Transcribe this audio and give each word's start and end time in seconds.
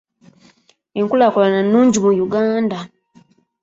Enkulaakulana 0.99 1.59
nnungi 1.63 1.97
mu 2.03 2.11
Uganda. 2.25 2.79